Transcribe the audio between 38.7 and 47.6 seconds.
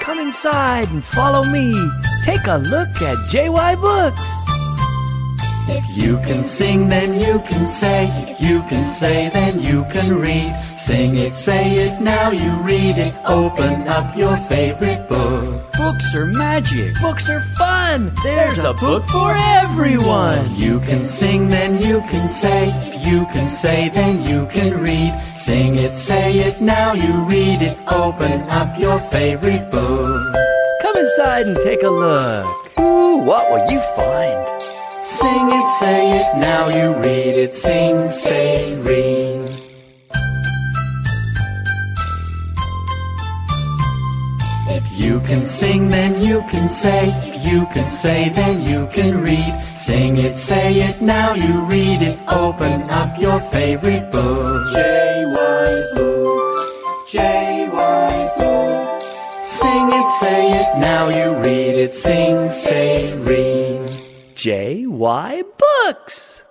read. If you can sing, then you can say. If